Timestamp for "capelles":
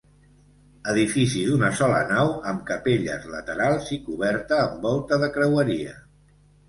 2.71-3.27